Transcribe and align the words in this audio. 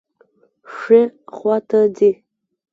ښي 0.75 0.99
خواته 1.35 1.79
ځئ 1.97 2.11